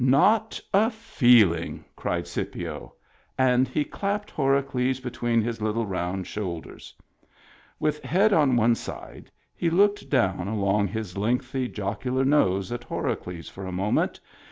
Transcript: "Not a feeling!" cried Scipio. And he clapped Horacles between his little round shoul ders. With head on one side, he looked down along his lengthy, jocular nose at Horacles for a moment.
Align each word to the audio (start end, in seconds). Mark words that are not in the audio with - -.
"Not 0.01 0.59
a 0.73 0.89
feeling!" 0.89 1.85
cried 1.95 2.25
Scipio. 2.25 2.95
And 3.37 3.67
he 3.67 3.83
clapped 3.85 4.31
Horacles 4.33 4.99
between 4.99 5.43
his 5.43 5.61
little 5.61 5.85
round 5.85 6.25
shoul 6.25 6.59
ders. 6.61 6.95
With 7.79 8.01
head 8.01 8.33
on 8.33 8.55
one 8.55 8.73
side, 8.73 9.29
he 9.53 9.69
looked 9.69 10.09
down 10.09 10.47
along 10.47 10.87
his 10.87 11.19
lengthy, 11.19 11.67
jocular 11.67 12.25
nose 12.25 12.71
at 12.71 12.81
Horacles 12.85 13.47
for 13.47 13.67
a 13.67 13.71
moment. 13.71 14.19